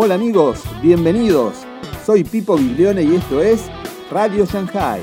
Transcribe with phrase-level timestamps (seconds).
[0.00, 1.54] Hola amigos, bienvenidos.
[2.06, 3.68] Soy Pipo Biglione y esto es
[4.12, 5.02] Radio Shanghai.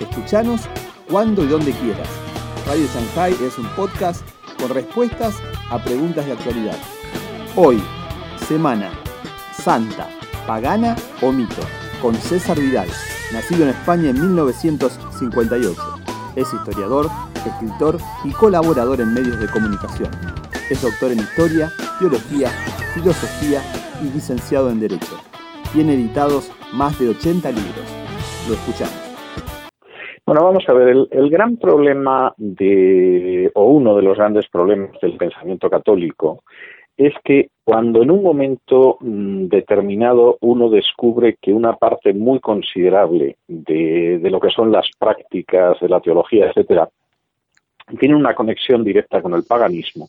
[0.00, 0.62] Escuchanos
[1.08, 2.08] cuando y donde quieras.
[2.66, 4.26] Radio Shanghai es un podcast
[4.58, 5.36] con respuestas
[5.70, 6.76] a preguntas de actualidad.
[7.54, 7.80] Hoy,
[8.48, 8.90] semana
[9.52, 10.08] Santa,
[10.48, 11.62] pagana o mito,
[12.02, 12.88] con César Vidal,
[13.32, 15.80] nacido en España en 1958.
[16.34, 17.08] Es historiador,
[17.46, 20.10] escritor y colaborador en medios de comunicación.
[20.68, 22.50] Es doctor en historia, teología,
[22.94, 23.62] filosofía
[24.12, 25.16] licenciado en Derecho.
[25.72, 28.04] Tiene editados más de 80 libros.
[28.48, 29.14] Lo escuchamos.
[30.26, 34.98] Bueno, vamos a ver, el, el, gran problema de, o uno de los grandes problemas
[35.02, 36.42] del pensamiento católico
[36.96, 43.36] es que cuando en un momento mm, determinado uno descubre que una parte muy considerable
[43.48, 46.88] de, de lo que son las prácticas de la teología, etcétera,
[47.98, 50.08] tiene una conexión directa con el paganismo,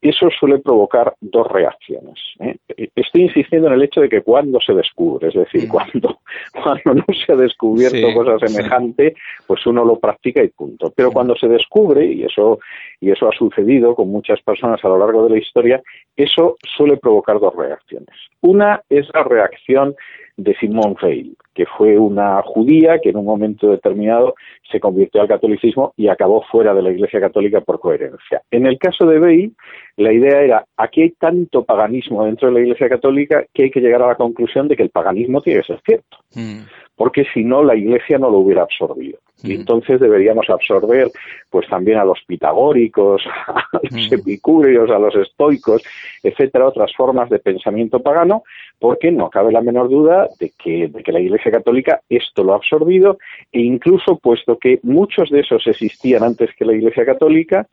[0.00, 2.18] eso suele provocar dos reacciones.
[2.40, 2.56] ¿eh?
[2.94, 6.20] Estoy insistiendo en el hecho de que cuando se descubre, es decir, cuando,
[6.52, 9.42] cuando no se ha descubierto sí, cosa semejante, sí.
[9.46, 10.92] pues uno lo practica y punto.
[10.94, 12.58] Pero cuando se descubre, y eso,
[13.00, 15.82] y eso ha sucedido con muchas personas a lo largo de la historia,
[16.14, 18.14] eso suele provocar dos reacciones.
[18.42, 19.94] Una es la reacción
[20.36, 24.34] de Simone Weil, que fue una judía que en un momento determinado
[24.70, 28.42] se convirtió al catolicismo y acabó fuera de la Iglesia Católica por coherencia.
[28.50, 29.52] En el caso de Weil,
[29.96, 33.80] la idea era, aquí hay tanto paganismo dentro de la Iglesia Católica que hay que
[33.80, 36.18] llegar a la conclusión de que el paganismo tiene que ser cierto.
[36.34, 36.64] Mm
[36.96, 39.18] porque si no la Iglesia no lo hubiera absorbido.
[39.42, 41.10] Y entonces deberíamos absorber
[41.50, 45.82] pues también a los pitagóricos, a los epicúreos, a los estoicos,
[46.22, 48.42] etcétera, otras formas de pensamiento pagano,
[48.78, 52.52] porque no cabe la menor duda de que, de que la Iglesia Católica esto lo
[52.52, 53.18] ha absorbido
[53.52, 57.66] e incluso puesto que muchos de esos existían antes que la Iglesia Católica,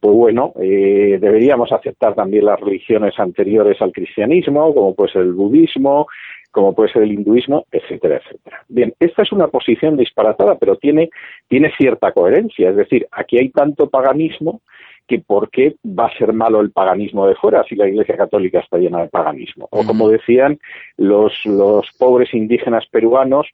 [0.00, 6.06] pues bueno, eh, deberíamos aceptar también las religiones anteriores al cristianismo, como pues el budismo,
[6.50, 8.64] como puede ser el hinduismo, etcétera, etcétera.
[8.68, 11.10] Bien, esta es una posición disparatada, pero tiene,
[11.48, 12.70] tiene cierta coherencia.
[12.70, 14.60] Es decir, aquí hay tanto paganismo
[15.06, 18.60] que por qué va a ser malo el paganismo de fuera si la Iglesia Católica
[18.60, 19.66] está llena de paganismo.
[19.70, 20.60] O como decían
[20.96, 23.48] los, los pobres indígenas peruanos,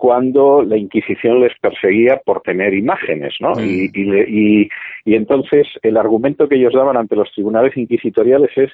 [0.00, 3.52] cuando la Inquisición les perseguía por tener imágenes, ¿no?
[3.52, 3.60] Mm.
[3.60, 4.68] Y, y, y,
[5.04, 8.70] y, entonces el argumento que ellos daban ante los tribunales inquisitoriales es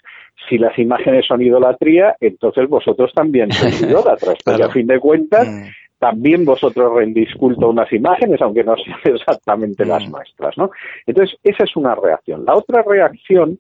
[0.49, 5.49] si las imágenes son idolatría, entonces vosotros también sois idólatras, porque a fin de cuentas
[5.49, 5.65] mm.
[5.99, 9.89] también vosotros rendís culto a unas imágenes, aunque no sean exactamente mm.
[9.89, 10.71] las nuestras, ¿no?
[11.07, 12.45] Entonces esa es una reacción.
[12.45, 13.59] La otra reacción,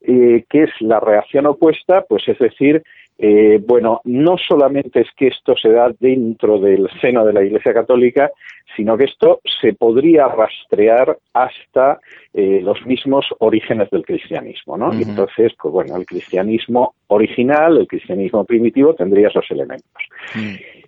[0.00, 2.82] eh, que es la reacción opuesta, pues es decir,
[3.18, 7.72] eh, bueno, no solamente es que esto se da dentro del seno de la Iglesia
[7.72, 8.30] Católica,
[8.76, 11.98] sino que esto se podría rastrear hasta
[12.34, 14.88] eh, los mismos orígenes del cristianismo, ¿no?
[14.88, 15.00] Uh -huh.
[15.00, 20.02] Y entonces, pues bueno, el cristianismo original, el cristianismo primitivo tendría esos elementos.
[20.34, 20.85] Uh -huh.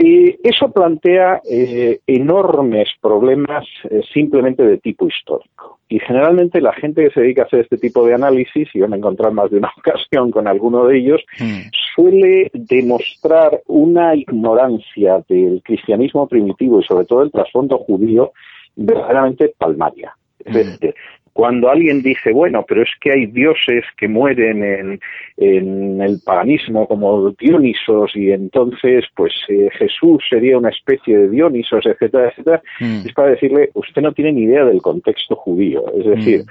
[0.00, 5.80] Eh, eso plantea eh, enormes problemas eh, simplemente de tipo histórico.
[5.88, 8.86] Y generalmente la gente que se dedica a hacer este tipo de análisis, y yo
[8.86, 11.70] me he encontrado más de una ocasión con alguno de ellos, mm.
[11.96, 18.30] suele demostrar una ignorancia del cristianismo primitivo y sobre todo el trasfondo judío
[18.76, 20.14] verdaderamente palmaria.
[20.44, 20.94] Es decir,
[21.38, 25.00] cuando alguien dice, bueno, pero es que hay dioses que mueren en,
[25.36, 31.86] en el paganismo como Dionisos y entonces pues eh, Jesús sería una especie de Dionisos,
[31.86, 33.06] etcétera, etcétera, mm.
[33.06, 35.84] es para decirle, usted no tiene ni idea del contexto judío.
[35.96, 36.48] Es decir, mm.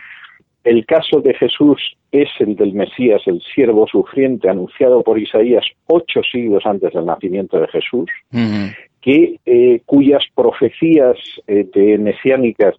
[0.63, 6.21] el caso de Jesús es el del Mesías, el siervo sufriente anunciado por Isaías ocho
[6.31, 8.75] siglos antes del nacimiento de Jesús, mm -hmm.
[9.01, 12.75] que, eh, cuyas profecías eh, de mesiánicas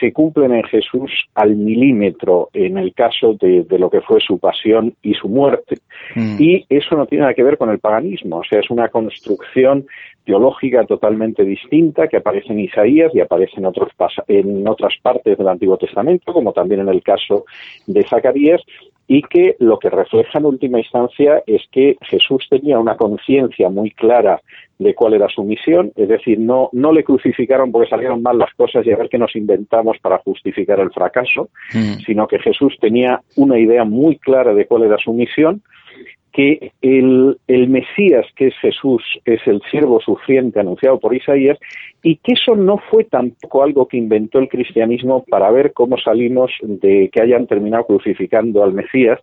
[0.00, 4.38] se cumplen en Jesús al milímetro en el caso de, de lo que fue su
[4.38, 5.76] pasión y su muerte.
[6.14, 6.36] Mm.
[6.38, 9.86] Y eso no tiene nada que ver con el paganismo, o sea, es una construcción
[10.24, 13.90] teológica totalmente distinta que aparece en Isaías y aparece en, otros
[14.26, 17.44] en otras partes del Antiguo Testamento, como también en el caso
[17.86, 18.60] de Zacarías,
[19.08, 23.90] y que lo que refleja en última instancia es que Jesús tenía una conciencia muy
[23.92, 24.40] clara
[24.78, 28.52] de cuál era su misión, es decir, no, no le crucificaron porque salieron mal las
[28.54, 32.00] cosas y a ver qué nos inventamos para justificar el fracaso, mm.
[32.04, 35.62] sino que Jesús tenía una idea muy clara de cuál era su misión,
[36.32, 41.58] que el, el, Mesías, que es Jesús, es el siervo sufriente anunciado por Isaías,
[42.02, 46.52] y que eso no fue tampoco algo que inventó el cristianismo para ver cómo salimos
[46.60, 49.18] de que hayan terminado crucificando al Mesías,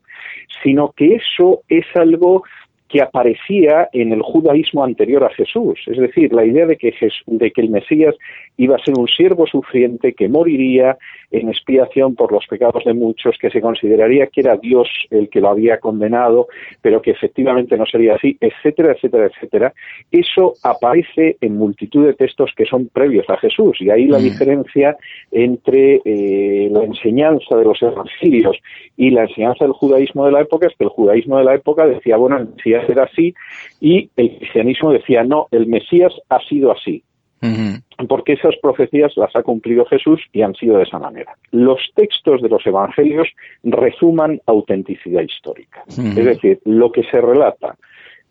[0.64, 2.44] sino que eso es algo
[2.90, 5.80] que aparecía en el judaísmo anterior a Jesús.
[5.88, 6.94] Es decir, la idea de que,
[7.26, 8.16] de que el Mesías
[8.58, 10.98] iba a ser un siervo sufriente que moriría
[11.32, 15.42] en expiación por los pecados de muchos, que se consideraría que era Dios el que
[15.42, 16.48] lo había condenado,
[16.82, 19.74] pero que efectivamente no sería así, etcétera, etcétera, etcétera.
[20.12, 24.24] Eso aparece en multitud de textos que son previos a Jesús, y ahí la mm.
[24.24, 24.98] diferencia
[25.32, 28.58] entre eh, la enseñanza de los evangelios
[28.96, 31.88] y la enseñanza del judaísmo de la época es que el judaísmo de la época
[31.88, 33.34] decía, bueno, el Mesías era así,
[33.80, 37.04] y el cristianismo decía, no, el Mesías ha sido así
[38.08, 41.36] porque esas profecías las ha cumplido Jesús y han sido de esa manera.
[41.52, 43.28] Los textos de los evangelios
[43.64, 47.76] resuman autenticidad histórica, es decir, lo que se relata,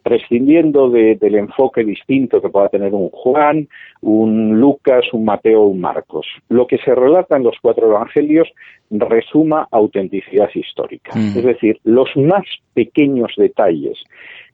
[0.02, 3.68] prescindiendo del enfoque distinto que pueda tener un Juan,
[4.00, 6.26] un Lucas, un Mateo o un Marcos.
[6.48, 8.48] Lo que se relata en los cuatro evangelios
[8.90, 12.44] resuma autenticidad histórica, es decir, los más
[12.74, 13.98] pequeños detalles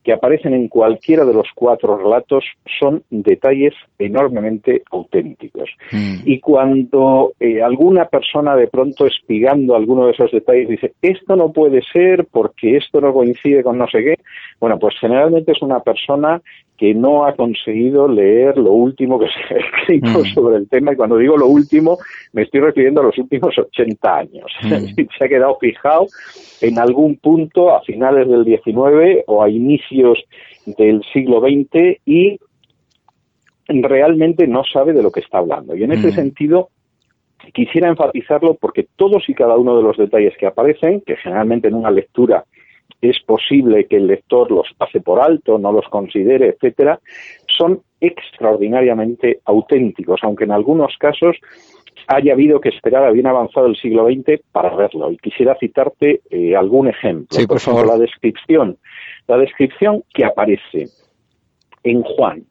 [0.05, 2.45] que aparecen en cualquiera de los cuatro relatos
[2.79, 5.69] son detalles enormemente auténticos.
[5.93, 6.17] Mm.
[6.25, 11.53] Y cuando eh, alguna persona de pronto espigando alguno de esos detalles dice, esto no
[11.53, 14.15] puede ser porque esto no coincide con no sé qué,
[14.61, 16.41] bueno, pues generalmente es una persona
[16.79, 20.35] que no ha conseguido leer lo último que se ha escrito mm.
[20.35, 21.99] sobre el tema, y cuando digo lo último,
[22.33, 24.47] me estoy refiriendo a los últimos 80 años.
[24.69, 25.09] Mm.
[25.17, 26.07] se ha quedado fijado
[26.61, 29.49] en algún punto a finales del 19 o a
[30.67, 32.39] del siglo XX y
[33.69, 35.77] realmente no sabe de lo que está hablando.
[35.77, 36.13] Y en ese mm.
[36.13, 36.71] sentido,
[37.53, 41.75] quisiera enfatizarlo porque todos y cada uno de los detalles que aparecen, que generalmente en
[41.75, 42.45] una lectura
[43.01, 46.99] es posible que el lector los pase por alto, no los considere, etcétera,
[47.47, 51.37] son extraordinariamente auténticos, aunque en algunos casos
[52.07, 55.11] haya habido que esperar a bien avanzado el siglo XX para verlo.
[55.11, 57.29] Y quisiera citarte eh, algún ejemplo.
[57.31, 57.87] Sí, por, favor.
[57.87, 58.79] La descripción,
[59.27, 60.87] la descripción que aparece
[61.83, 62.45] en Juan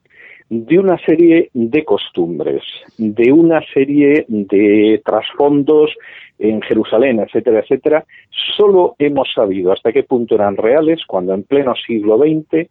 [0.49, 2.63] de una serie de costumbres,
[2.97, 5.91] de una serie de trasfondos
[6.39, 8.05] en Jerusalén, etcétera, etcétera,
[8.55, 12.69] solo hemos sabido hasta qué punto eran reales cuando en pleno siglo XX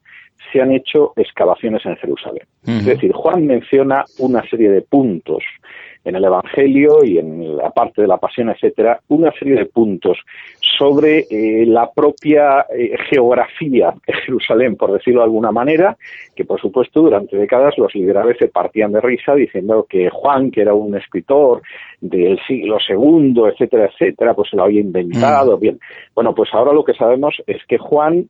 [0.52, 2.44] se han hecho excavaciones en Jerusalén.
[2.66, 5.42] Es decir, Juan menciona una serie de puntos
[6.06, 10.18] en el Evangelio y en la parte de la pasión, etcétera, una serie de puntos
[10.60, 15.96] sobre eh, la propia eh, geografía de Jerusalén, por decirlo de alguna manera,
[16.36, 20.60] que por supuesto durante décadas los liberales se partían de risa diciendo que Juan, que
[20.60, 21.62] era un escritor
[22.00, 25.56] del siglo II, etcétera, etcétera, pues se lo había inventado.
[25.56, 25.60] Mm.
[25.60, 25.80] Bien,
[26.14, 28.28] bueno, pues ahora lo que sabemos es que Juan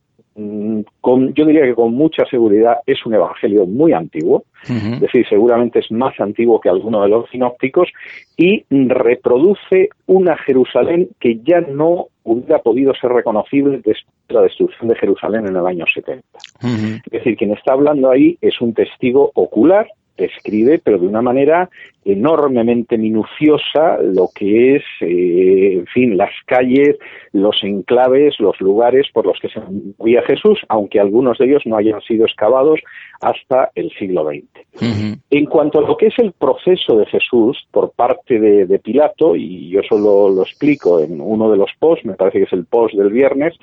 [1.01, 5.79] con, yo diría que con mucha seguridad es un evangelio muy antiguo, es decir, seguramente
[5.79, 7.89] es más antiguo que alguno de los sinópticos
[8.35, 14.89] y reproduce una Jerusalén que ya no hubiera podido ser reconocible después de la destrucción
[14.89, 16.23] de Jerusalén en el año 70.
[16.61, 19.87] Es decir, quien está hablando ahí es un testigo ocular
[20.17, 21.69] describe, pero de una manera
[22.07, 26.95] enormemente minuciosa, lo que es, eh, en fin, las calles,
[27.33, 29.59] los enclaves, los lugares por los que se
[29.97, 32.79] movía Jesús, aunque algunos de ellos no hayan sido excavados
[33.19, 35.23] hasta el siglo XX.
[35.29, 39.69] En cuanto a lo que es el proceso de Jesús por parte de, Pilato, y
[39.69, 42.95] yo solo lo explico en uno de los posts, me parece que es el post
[42.95, 43.53] del viernes,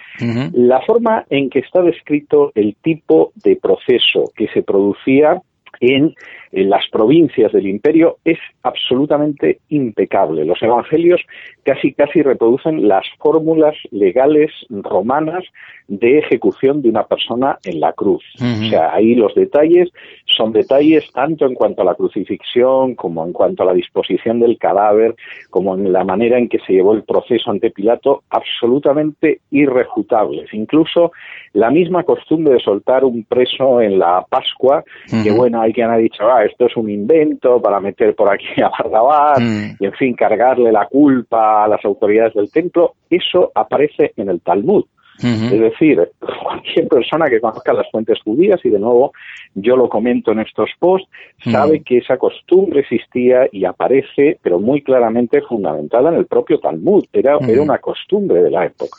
[0.53, 5.41] la forma en que está descrito el tipo de proceso que se producía
[5.81, 6.15] en,
[6.53, 10.45] las provincias del imperio es absolutamente impecable.
[10.45, 11.21] Los evangelios
[11.65, 15.45] casi casi reproducen las fórmulas legales romanas
[15.89, 18.23] de ejecución de una persona en la cruz.
[18.37, 19.91] O sea, ahí los detalles
[20.27, 24.59] son detalles tanto en cuanto a la crucifixión como en cuanto a la disposición del
[24.59, 25.15] cadáver,
[25.51, 30.53] como en la manera en que se llevó el proceso ante Pilato, absolutamente irrefutables.
[30.53, 31.13] Incluso
[31.53, 34.85] la misma costumbre de soltar un preso en la Pascua,
[35.23, 38.47] que bueno, hay quien ha dicho, ah, esto es un invento para meter por aquí
[38.63, 39.77] a Barrabás mm.
[39.81, 44.41] y en fin, cargarle la culpa a las autoridades del templo, eso aparece en el
[44.41, 44.85] Talmud.
[45.23, 46.11] Es decir,
[46.43, 49.13] cualquier persona que conozca las fuentes judías, y de nuevo
[49.55, 54.83] yo lo comento en estos posts, sabe que esa costumbre existía y aparece, pero muy
[54.83, 57.05] claramente fundamentada en el propio Talmud.
[57.13, 58.99] Era, era una costumbre de la época.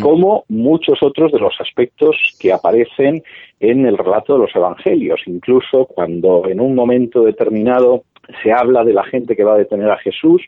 [0.00, 3.22] Como muchos otros de los aspectos que aparecen
[3.60, 5.20] en el relato de los evangelios.
[5.26, 8.04] Incluso cuando en un momento determinado
[8.42, 10.42] se habla de la gente que va a detener a Jesús,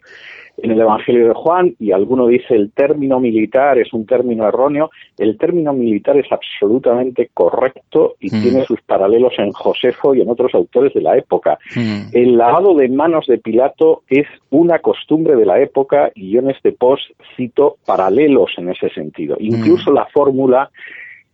[0.62, 4.90] en el Evangelio de Juan y alguno dice el término militar es un término erróneo.
[5.16, 8.42] El término militar es absolutamente correcto y mm.
[8.42, 11.58] tiene sus paralelos en Josefo y en otros autores de la época.
[11.74, 12.08] Mm.
[12.12, 16.50] El lavado de manos de Pilato es una costumbre de la época y yo en
[16.50, 17.04] este post
[17.36, 19.36] cito paralelos en ese sentido.
[19.38, 19.94] Incluso mm.
[19.94, 20.70] la fórmula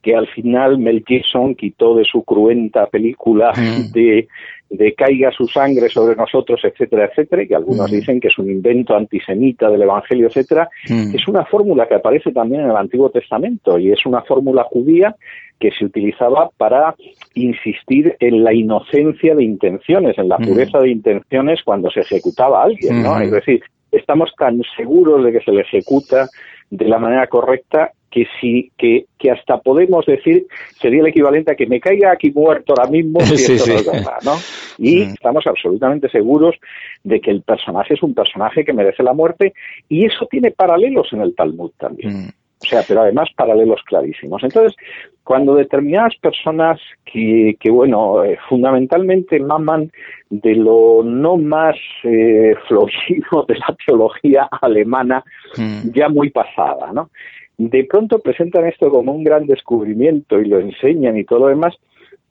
[0.07, 3.91] que al final Mel Gibson quitó de su cruenta película Mm.
[3.93, 4.29] de,
[4.71, 7.95] de caiga su sangre sobre nosotros, etcétera, etcétera, y que algunos Mm.
[7.97, 11.17] dicen que es un invento antisemita del Evangelio, etcétera, Mm.
[11.17, 15.17] es una fórmula que aparece también en el Antiguo Testamento y es una fórmula judía
[15.59, 16.95] que se utilizaba para
[17.35, 20.45] insistir en la inocencia de intenciones, en la Mm.
[20.47, 23.19] pureza de intenciones cuando se ejecutaba a alguien, ¿no?
[23.21, 23.61] Es decir,
[23.91, 26.29] estamos tan seguros de que se le ejecuta
[26.71, 30.47] de la manera correcta que sí que, que hasta podemos decir
[30.81, 33.79] sería el equivalente a que me caiga aquí muerto ahora mismo si Sí, esto no
[33.79, 33.87] sí.
[33.89, 34.33] es verdad, ¿no?
[34.79, 36.55] Y estamos absolutamente seguros
[37.05, 39.53] de que el personaje es un personaje que merece la muerte
[39.89, 42.27] y eso tiene paralelos en el Talmud también.
[42.27, 42.29] Mm.
[42.63, 44.43] O sea, pero además paralelos clarísimos.
[44.43, 44.75] Entonces,
[45.23, 49.91] cuando determinadas personas que, que bueno, eh, fundamentalmente maman
[50.31, 55.23] de lo no más eh, florido de la teología alemana,
[55.59, 55.91] Mm.
[55.95, 57.11] ya muy pasada, ¿no?
[57.59, 61.75] De pronto presentan esto como un gran descubrimiento y lo enseñan y todo lo demás.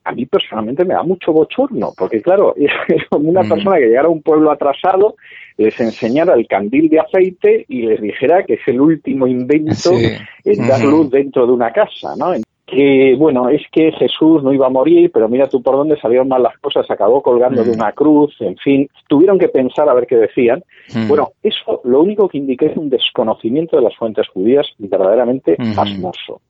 [0.04, 3.50] A mí personalmente me da mucho bochorno, porque claro, es como una Mm.
[3.50, 5.16] persona que llegara a un pueblo atrasado,
[5.58, 10.12] les enseñara el candil de aceite y les dijera que es el último invento Sí.
[10.44, 10.90] en dar Ujú.
[10.92, 12.36] luz dentro de una casa, ¿no?
[12.66, 16.28] Que, bueno, es que Jesús no iba a morir, pero mira tú por dónde salieron
[16.28, 17.76] mal las cosas, acabó colgando de Mm.
[17.76, 20.64] una cruz, en fin, tuvieron que pensar a ver qué decían.
[20.94, 21.08] Mm.
[21.08, 25.76] Bueno, eso lo único que indica es un desconocimiento de las fuentes judías verdaderamente Ujú.
[25.76, 26.42] pasmoso.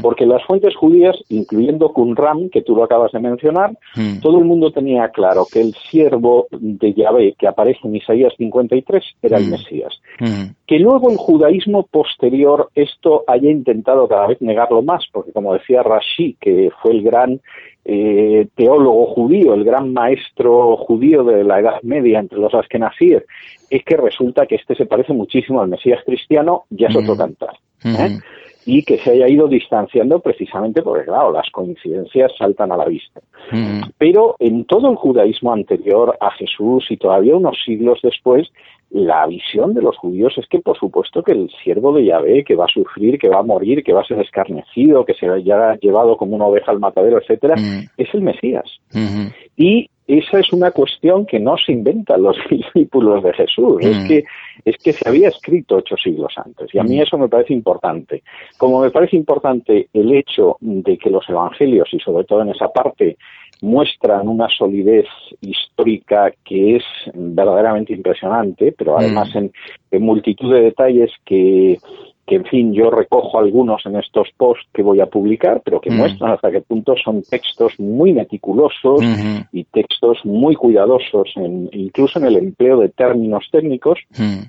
[0.00, 3.76] Porque las fuentes judías, incluyendo Qumran, que tú lo acabas de mencionar,
[4.22, 9.04] todo el mundo tenía claro que el siervo de Yahvé que aparece en Isaías 53
[9.22, 9.50] era el Mm.
[9.50, 10.00] Mesías.
[10.20, 10.42] Mm.
[10.66, 15.82] Que luego el judaísmo posterior esto haya intentado cada vez negarlo más, porque como decía
[15.82, 17.40] Rashi, que fue el gran
[17.84, 23.24] eh, teólogo judío, el gran maestro judío de la Edad Media entre los Askenazíes,
[23.70, 27.54] es que resulta que este se parece muchísimo al Mesías cristiano, ya es otro cantar.
[27.84, 28.18] ¿eh?
[28.66, 33.20] Y que se haya ido distanciando precisamente porque, claro, las coincidencias saltan a la vista.
[33.52, 33.90] Ujú.
[33.98, 38.48] Pero en todo el judaísmo anterior a Jesús y todavía unos siglos después,
[38.90, 42.56] la visión de los judíos es que, por supuesto, que el siervo de Yahvé, que
[42.56, 45.76] va a sufrir, que va a morir, que va a ser escarnecido, que se haya
[45.80, 47.86] llevado como una oveja al matadero, etcétera, Mm.
[47.96, 48.64] es el Mesías.
[48.92, 49.32] Ujú.
[49.56, 49.88] Y
[50.18, 53.86] esa es una cuestión que no se inventan los discípulos de Jesús, Mm.
[53.86, 54.24] es que
[54.64, 57.02] es que se había escrito ocho siglos antes y a mí Mm.
[57.02, 58.22] eso me parece importante.
[58.58, 62.68] Como me parece importante el hecho de que los evangelios y sobre todo en esa
[62.68, 63.16] parte
[63.62, 65.06] muestran una solidez
[65.40, 69.38] histórica que es verdaderamente impresionante, pero además Mm.
[69.38, 69.52] en,
[69.90, 71.78] en multitud de detalles que
[72.30, 75.90] que en fin yo recojo algunos en estos posts que voy a publicar, pero que
[75.90, 75.96] Mm.
[75.96, 79.02] muestran hasta qué punto son textos muy meticulosos
[79.52, 83.98] y textos muy cuidadosos, en- incluso en el empleo de términos técnicos.
[84.16, 84.42] Mm.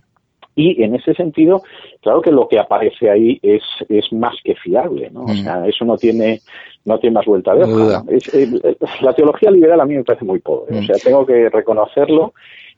[0.55, 1.63] Y en ese sentido,
[2.01, 5.21] claro que lo que aparece ahí es, es más que fiable, ¿no?
[5.21, 5.37] O Mm.
[5.43, 6.41] sea, eso no tiene,
[6.85, 8.03] no tiene más vuelta de hoja.
[8.09, 8.61] Es- el-
[9.01, 10.77] la teología liberal a mí me parece muy pobre.
[10.77, 12.33] O sea, tengo que reconocerlo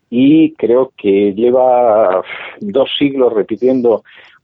[0.10, 2.24] y creo que lleva
[2.62, 4.04] dos siglos repitiendo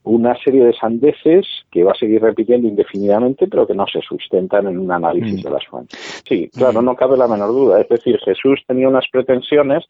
[0.09, 4.67] una serie de sandeces que va a seguir repitiendo indefinidamente, pero que no se sustentan
[4.67, 5.43] en un análisis Mm.
[5.43, 5.99] de las fuentes.
[6.27, 7.81] Sí, claro, no cabe la menor duda.
[7.81, 9.85] Es decir, Jesús tenía unas pretensiones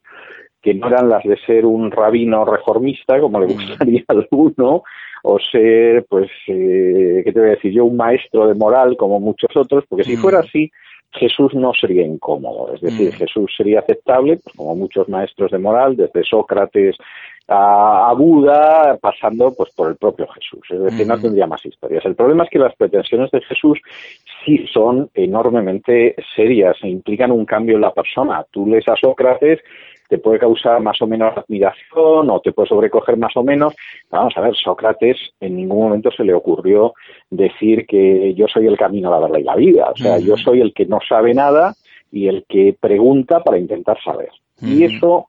[0.61, 3.51] que no eran las de ser un rabino reformista, como le Mm.
[3.51, 4.83] gustaría a alguno,
[5.23, 7.85] o ser, pues, eh, ¿qué te voy a decir yo?
[7.85, 10.21] Un maestro de moral, como muchos otros, porque si Mm.
[10.21, 10.71] fuera así,
[11.11, 12.73] Jesús no sería incómodo.
[12.73, 13.17] Es decir, Mm.
[13.17, 16.95] Jesús sería aceptable, pues, como muchos maestros de moral, desde Sócrates
[17.47, 20.61] a, a Buda, pasando pues por el propio Jesús.
[20.69, 22.05] Es decir, no tendría más historias.
[22.05, 23.79] El problema es que las pretensiones de Jesús
[24.45, 28.45] sí son enormemente serias e implican un cambio en la persona.
[28.51, 29.59] Tú lees a Sócrates
[30.09, 33.75] te puede causar más o menos admiración o te puede sobrecoger más o menos.
[34.09, 36.93] Vamos a ver, Sócrates en ningún momento se le ocurrió
[37.29, 39.91] decir que yo soy el camino, la verdad y la vida.
[39.91, 41.75] O sea, yo soy el que no sabe nada
[42.11, 44.29] y el que pregunta para intentar saber.
[44.61, 45.28] Y eso,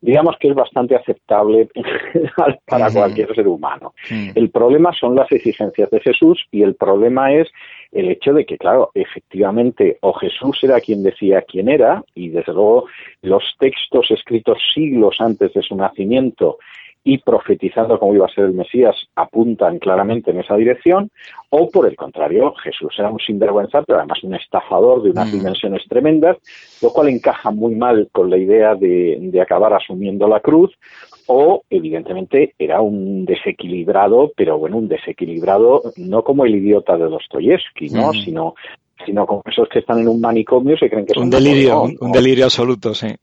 [0.00, 1.68] digamos que es bastante aceptable
[2.66, 3.94] para cualquier ser humano.
[4.34, 7.48] El problema son las exigencias de Jesús y el problema es
[7.92, 12.52] el hecho de que, claro, efectivamente, o Jesús era quien decía quién era, y desde
[12.52, 12.86] luego
[13.22, 16.58] los textos escritos siglos antes de su nacimiento
[17.06, 21.08] y profetizando cómo iba a ser el Mesías apuntan claramente en esa dirección,
[21.50, 25.36] o por el contrario, Jesús era un sinvergüenza, pero además un estafador de unas Mm.
[25.38, 26.36] dimensiones tremendas,
[26.82, 30.72] lo cual encaja muy mal con la idea de, de acabar asumiendo la cruz,
[31.28, 37.88] o evidentemente era un desequilibrado, pero bueno, un desequilibrado no como el idiota de Dostoyevsky,
[37.90, 38.08] ¿no?
[38.08, 38.24] Mm.
[38.24, 38.54] Sino,
[39.04, 41.82] sino como esos que están en un manicomio y se creen que son Un delirio,
[41.82, 43.14] un, un delirio absoluto, sí.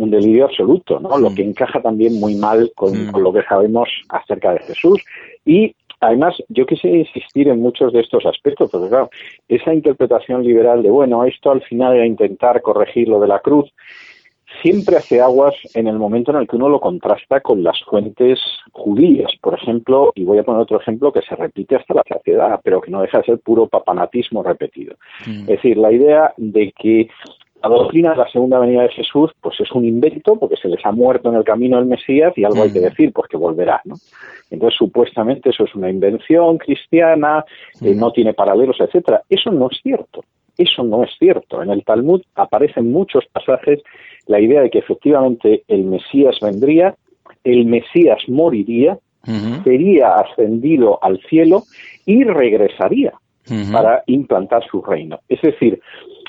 [0.00, 1.18] Un delirio absoluto, ¿no?
[1.18, 1.34] Lo Mm.
[1.34, 3.12] que encaja también muy mal con, Mm.
[3.12, 5.00] con lo que sabemos acerca de Jesús.
[5.44, 9.10] Y además, yo quisiera insistir en muchos de estos aspectos, porque claro,
[9.48, 13.72] esa interpretación liberal de, bueno, esto al final era intentar corregir lo de la cruz,
[14.62, 18.38] siempre hace aguas en el momento en el que uno lo contrasta con las fuentes
[18.72, 22.60] judías, por ejemplo, y voy a poner otro ejemplo que se repite hasta la saciedad,
[22.62, 24.94] pero que no deja de ser puro papanatismo repetido.
[25.26, 25.40] Mm.
[25.40, 27.08] Es decir, la idea de que
[27.68, 30.84] la doctrina de la segunda venida de Jesús, pues es un invento, porque se les
[30.84, 32.84] ha muerto en el camino el Mesías y algo hay que mm.
[32.84, 33.94] decir, pues que volverá, ¿no?
[34.50, 37.44] Entonces, supuestamente eso es una invención cristiana,
[37.80, 37.98] mm.
[37.98, 39.22] no tiene paralelos, etcétera.
[39.28, 40.24] Eso no es cierto.
[40.56, 41.62] Eso no es cierto.
[41.62, 43.80] En el Talmud aparecen muchos pasajes
[44.26, 46.94] la idea de que efectivamente el Mesías vendría,
[47.42, 48.98] el Mesías moriría,
[49.64, 51.62] sería ascendido al cielo
[52.04, 53.14] y regresaría
[53.72, 55.18] para implantar su reino.
[55.28, 55.80] Es decir,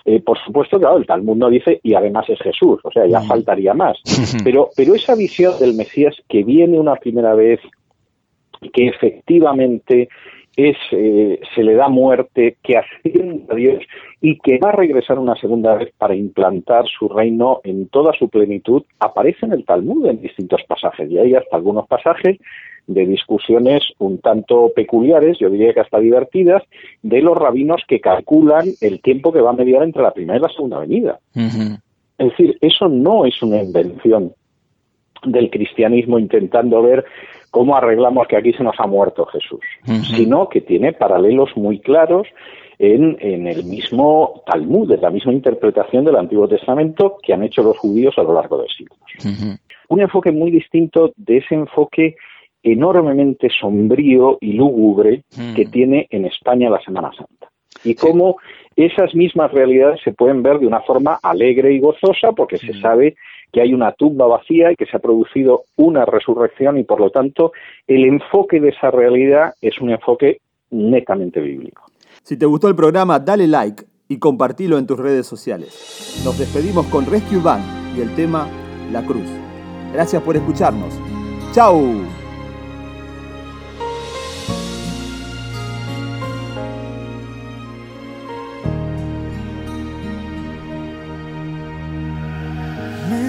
[0.08, 3.22] eh, por supuesto, claro, el Talmud no dice y además es Jesús, o sea, ya
[3.22, 3.98] faltaría más.
[4.44, 7.60] Pero, pero esa visión del Mesías que viene una primera vez,
[8.72, 10.08] que efectivamente
[10.56, 13.84] es, eh, se le da muerte, que asciende a Dios
[14.22, 18.30] y que va a regresar una segunda vez para implantar su reino en toda su
[18.30, 21.10] plenitud, aparece en el Talmud en distintos pasajes.
[21.10, 22.38] Y hay hasta algunos pasajes
[22.88, 26.64] de discusiones un tanto peculiares, yo diría que hasta divertidas,
[27.02, 30.42] de los rabinos que calculan el tiempo que va a mediar entre la primera y
[30.42, 31.20] la segunda venida.
[32.18, 34.34] Es decir, eso no es una invención
[35.26, 37.06] del cristianismo intentando ver
[37.52, 39.62] cómo arreglamos que aquí se nos ha muerto Jesús,
[40.16, 42.28] sino que tiene paralelos muy claros
[42.78, 47.64] en, en, el mismo Talmud, en la misma interpretación del Antiguo Testamento que han hecho
[47.64, 49.00] los judíos a lo largo de siglos.
[49.88, 52.16] Un enfoque muy distinto de ese enfoque
[52.66, 55.24] enormemente sombrío y lúgubre
[55.56, 57.50] que tiene en España la Semana Santa.
[57.84, 58.38] Y cómo
[58.76, 63.16] esas mismas realidades se pueden ver de una forma alegre y gozosa porque se sabe
[63.54, 67.12] que hay una tumba vacía y que se ha producido una resurrección y por lo
[67.12, 67.54] tanto
[67.88, 70.40] el enfoque de esa realidad es un enfoque
[70.72, 71.84] netamente bíblico.
[72.24, 76.22] Si te gustó el programa, dale like y compartilo en tus redes sociales.
[76.26, 78.50] Nos despedimos con Rescue Band y el tema
[78.92, 79.30] La Cruz.
[79.94, 81.00] Gracias por escucharnos.
[81.54, 82.25] ¡Chao!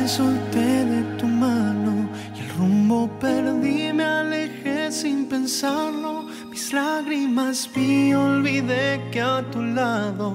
[0.09, 6.27] Solté de tu mano y el rumbo perdí, me alejé sin pensarlo.
[6.51, 10.35] Mis lágrimas vi, olvidé que a tu lado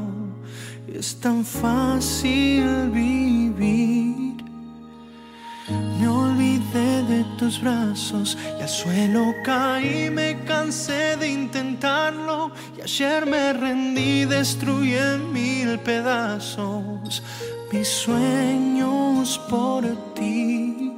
[0.88, 4.44] es tan fácil vivir.
[6.00, 12.52] Me olvidé de tus brazos y al suelo caí, me cansé de intentarlo.
[12.78, 17.24] Y ayer me rendí, destruí en mil pedazos
[17.72, 17.88] mis
[19.22, 19.84] por
[20.16, 20.92] ti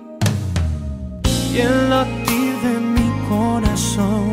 [1.53, 4.31] y el latir de mi corazón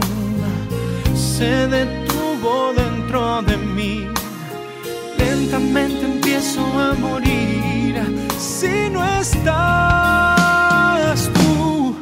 [1.12, 4.07] se detuvo dentro de mí.
[5.18, 8.00] Lentamente empiezo a morir
[8.38, 9.68] si no estás
[11.35, 11.96] tú.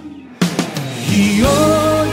[1.11, 2.11] Y hoy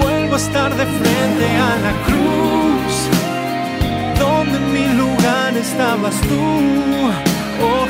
[0.00, 2.94] vuelvo a estar de frente a la cruz
[4.20, 6.44] donde en mi lugar estabas tú,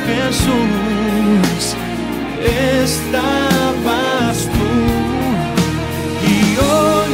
[0.09, 1.75] Jesús,
[2.81, 4.69] estabas tú.
[6.27, 6.37] Y
[6.71, 7.13] hoy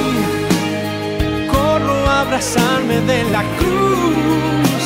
[1.51, 4.83] corro a abrazarme de la cruz,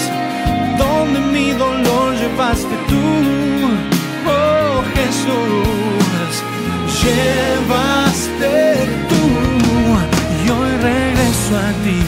[0.78, 3.06] donde mi dolor llevaste tú,
[4.28, 6.32] oh Jesús,
[7.04, 8.54] llevaste
[9.10, 9.24] tú.
[10.44, 12.00] Y hoy regreso a ti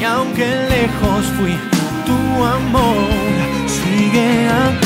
[0.00, 1.56] y aunque lejos fui,
[2.04, 3.08] tu amor
[3.66, 4.85] sigue aquí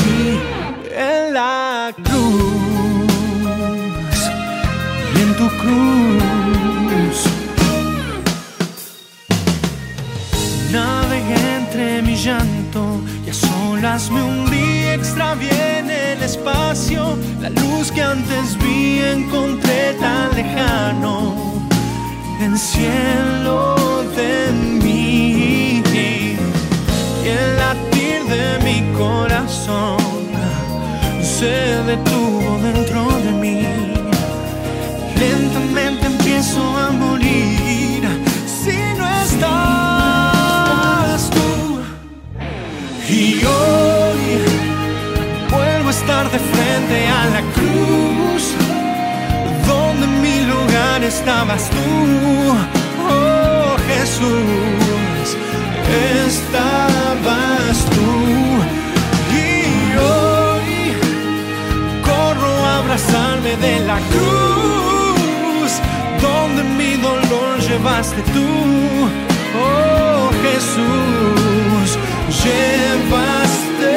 [5.71, 7.19] En cruz
[10.71, 17.91] navegué entre mi llanto y a solas me hundí, extravié en el espacio la luz
[17.91, 21.33] que antes vi, encontré tan lejano
[22.41, 23.75] el cielo
[24.15, 24.51] de
[24.83, 25.81] mí
[27.23, 29.97] y el latir de mi corazón
[31.21, 33.80] se detuvo dentro de mí.
[35.25, 38.01] Lentamente empiezo a morir
[38.63, 41.51] si no estás tú.
[43.09, 44.23] Y hoy
[45.49, 47.81] vuelvo a estar de frente a la cruz
[51.21, 51.89] estabas tú,
[53.09, 55.27] oh Jesús,
[56.25, 58.11] estabas tú.
[59.33, 59.47] Y
[60.09, 60.73] hoy
[62.09, 64.40] corro a abrazarme de la cruz, donde
[66.55, 68.47] donde mi dolor llevaste tú,
[69.59, 71.97] oh Jesús,
[72.43, 73.93] llevaste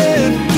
[0.49, 0.54] tú.